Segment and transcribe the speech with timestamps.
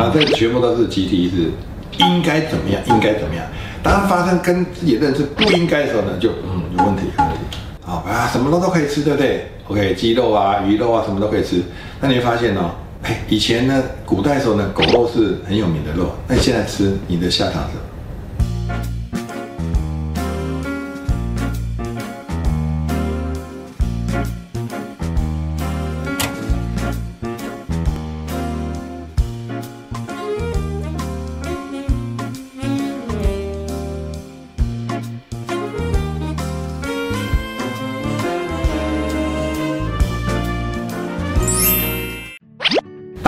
[0.00, 1.50] 啊，这全部都是集体意识，
[1.98, 3.44] 应该怎么样，应该怎么样。
[3.82, 7.40] 当发生跟自己认知不应该的时候呢，就嗯有问题，有问题。
[7.82, 11.62] 好啊，什么肉都可以吃，对不对？OK，鸡肉啊、鱼肉啊，什么都可以吃。
[12.00, 12.70] 那你会发现哦，
[13.02, 17.76] 哎，以前呢，古代时候呢，狗肉是很有名的肉，那你现在吃，你的下场是？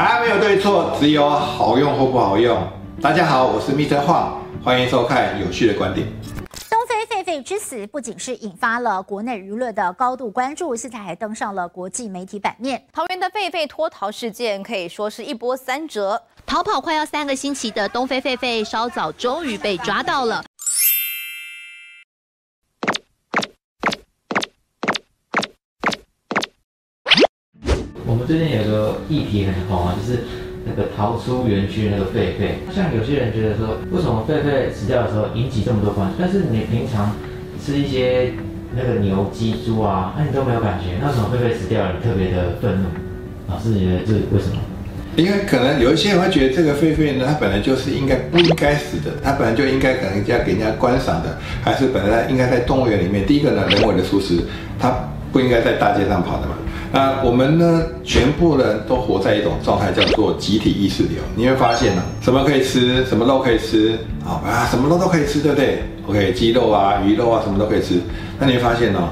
[0.00, 2.66] 答案没有对错，只有好用或不好用。
[3.02, 4.00] 大家好，我是 Mr.
[4.00, 6.06] 晃，欢迎收看有趣的观点。
[6.70, 12.82] 东非狒狒之死不仅是引发了国内舆论的高度关注，现在还登上了国际媒体版面。
[12.94, 20.42] 桃园的狒狒脱逃事件可以说是一波三折，逃跑快要三个星期的东非狒狒，稍早终于被抓到了。
[28.20, 30.20] 们最近有个议题很红啊，就是
[30.64, 32.72] 那个逃出园区那个狒狒。
[32.74, 36.14] 像有些人觉得说，为什么狒狒死掉的时候引起这么多关注？
[36.20, 37.16] 但是你平常
[37.64, 38.32] 吃一些
[38.76, 42.88] 那个牛、鸡、猪啊，那你都没有感觉，那为什么狒狒死掉了你特别的愤怒？
[43.48, 44.60] 老师觉得这为什么？
[45.16, 53.26] 因为可能有一些人会觉得这个狒狒呢，它本来就是应该不应该死的，它本来就应该可能家给人家观赏的，还是本来应该在动物园里面。
[53.26, 54.38] 第一个呢，人为的疏食，
[54.78, 54.92] 它
[55.32, 56.54] 不应该在大街上跑的嘛。
[56.92, 61.22] 啊我们呢，全部人都活在一种状态，叫做集体意识流。
[61.36, 68.00] 你会发现呢，什么可以吃，什么肉可以吃，好啊，什么肉都可以吃，对不对？OK，鸡肉啊、鱼肉啊，什么都可以吃。
[68.40, 69.10] 那你会发现哦，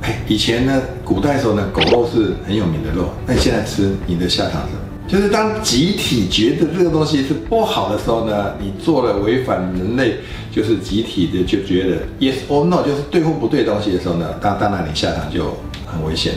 [0.00, 5.14] 哎，以前呢，古代的时候呢，狗肉是很有名的肉，那你现在吃，你的下场是？
[5.14, 10.14] 就是当集体觉得这个东西是不好的时候呢，你做了违反人类
[10.50, 16.32] 就是集体的就觉得 yes or no 就是对或不对的东西的时候呢，当当然你下场就很危险。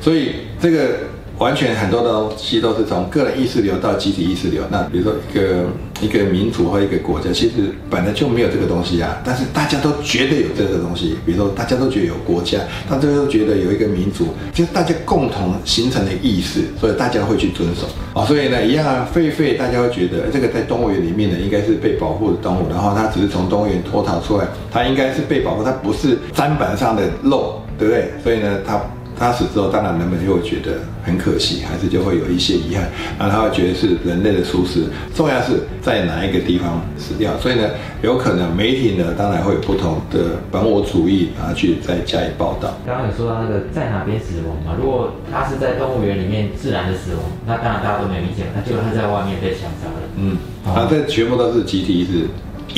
[0.00, 0.90] 所以这个
[1.38, 4.62] 完全很多东西都是从个人意识流到集体意识流。
[4.70, 5.66] 那比如说一个
[6.02, 11.16] 一个民族或一个国家，其实本来就没有这个东西啊，但是大家都觉得有这个东西。
[11.24, 18.26] 比如说大家都觉得有国家，大家都觉得有一个民族，就是大家共同形成的意识，所以大家会去遵守啊。
[18.26, 28.10] 所以呢，一样啊，狒狒大家会觉得这个在动物园里面呢，应该是被保护的动物，然后它只是从动物园脱逃出来，它应该是被保护，它不是砧板上的肉，对不对？
[28.22, 28.78] 所以呢，它。
[29.20, 32.88] 他死之后，当然人们就会觉得很可惜，还是就会有一些遗憾，
[33.18, 34.84] 然后他会觉得是人类的疏失。
[35.14, 37.68] 重要是在哪一个地方死掉，所以呢，
[38.00, 42.72] 有可能媒体呢，当然会有不同的本我主义，然后去再加以报道。
[42.86, 44.74] 刚刚有说到那个在哪边死亡嘛？
[44.80, 48.46] 如果他是在动物园里面自然的死亡，那当然大家都没意见。
[48.56, 50.00] 那结果他在外面被枪杀了。
[50.16, 52.26] 嗯，啊，这全部都是集体意识，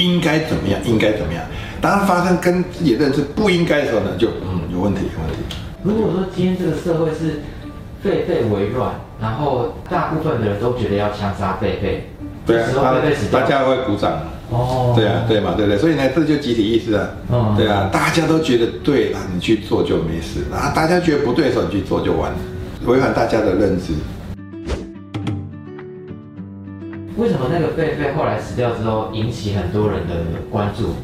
[0.03, 0.81] 应该怎么样？
[0.85, 1.45] 应该怎么样？
[1.81, 5.57] 当发生跟自己认知不应该的时候呢，就嗯有问题，有问题。
[5.83, 7.41] 如果说今天这个社会是
[8.05, 11.99] 狒狒为乱，然后大部分的人都觉得要枪杀狒狒，
[12.47, 12.71] 对啊，
[13.31, 14.21] 大家会鼓掌。
[14.51, 15.79] 哦，对啊，对嘛，对不对？
[15.79, 17.09] 所以呢，这就集体意识啊。
[17.33, 22.39] 嗯，对啊，大家都觉得对，了你去做就没事；啊，大家觉得不对的时候，你去做就完了，
[22.85, 23.95] 违反大家的认知。
[27.17, 30.15] 为什么那个狒狒后来死掉之后引起很多人的
[30.51, 30.95] 关注？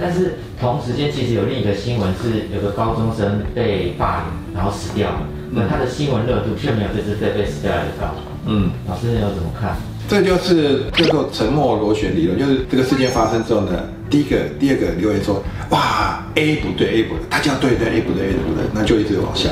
[0.00, 5.26] 但是同时间，其实有另一个新闻是有个高中生被霸凌，然后死掉了。
[5.50, 8.14] 那他的新闻热度却没有这次被被死掉来的高。
[8.46, 9.76] 嗯，老师你有怎么看？
[10.08, 13.72] 这就是叫做沉默螺旋理论，就是这个事件发生之后呢，
[14.10, 19.48] 第一个、第二个留言说，哇，A 不对，A 不对，大家对对，A 不对，A 不对，那就一直往下。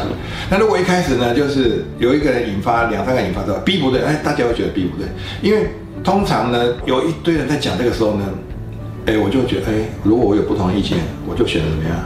[0.50, 5.06] 那如果一开始呢，就是有一个人引发，两三个引发之后，B 不对，哎，大家会觉得 B 不对，
[5.41, 5.70] 因为
[6.04, 8.25] 通常呢，有一堆人在讲这个时候呢。
[9.06, 9.72] 哎，我就觉得，哎，
[10.04, 11.98] 如果我有不同意见，我就选择怎么样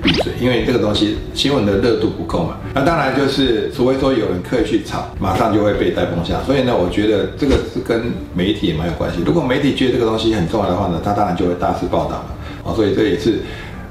[0.00, 2.56] 闭嘴，因为这个东西新闻的热度不够嘛。
[2.72, 6.44] 那当然就是，除非说有人刻意去炒，马上就会被带风向。
[6.44, 9.18] 所以呢，我觉得这个是跟媒体也蛮有关系。
[9.26, 12.70] 如果媒体觉得这个东西很重要的话呢，他当然就会大肆报道嘛。
[12.70, 13.40] 啊，所以这也是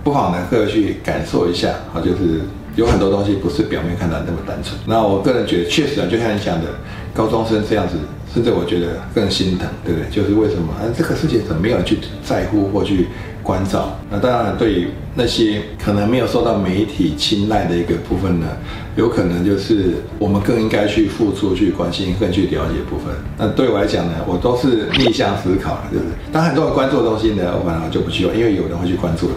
[0.03, 2.41] 不妨呢，各位去感受一下啊，就是
[2.77, 4.79] 有很多东西不是表面看到那么单纯。
[4.85, 6.67] 那我个人觉得，确实啊，就像你讲的，
[7.13, 7.97] 高中生这样子。
[8.33, 10.09] 甚至我觉得更心疼，对不对？
[10.09, 10.73] 就是为什么？
[10.73, 13.07] 啊，这个世界怎么没有人去在乎或去
[13.43, 13.99] 关照？
[14.09, 18.47] 那当然，对那些可能没有受到媒体青睐的一个部分呢，
[18.95, 23.13] 有可能就是我们更应该去付出、去关心、更去了解部分。
[23.37, 26.13] 那对我来讲呢，我都是逆向思考，对不对？
[26.31, 29.35] 当很多人关注的东西呢，我反而就不去，因为有人会去关注了。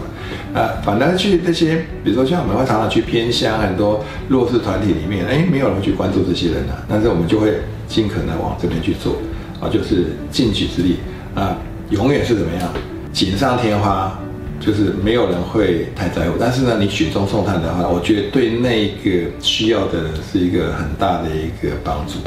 [0.53, 7.53] 啊，反而去这些，比如说像我们会常常去偏乡很多弱势团体里面，哎，没有人去关注这些人啊，但是我们就会。
[7.87, 9.15] 尽可能往这边去做，
[9.61, 10.97] 啊，就是进取之力
[11.33, 11.55] 啊，
[11.89, 12.69] 永远是怎么样
[13.17, 14.15] 锦上添花，
[14.59, 16.37] 就是没有人会太在乎。
[16.39, 22.19] 但是呢，你雪中送炭的话，我觉得对那个需要的人是一个很大的一个帮助。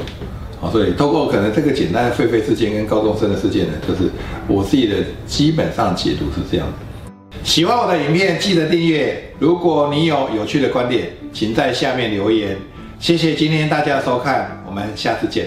[0.60, 4.10] 好，所以透过可能这个简单的狒狒事件跟高中生的事件呢，就是
[4.48, 4.96] 我自己的
[5.28, 7.36] 基本上解读是这样的。
[7.44, 9.32] 喜欢我的影片，记得订阅。
[9.38, 12.56] 如果你有有趣的观点，请在下面留言。
[12.98, 15.46] 谢谢今天大家的收看，我们下次见。